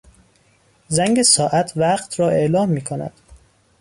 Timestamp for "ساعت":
1.21-1.73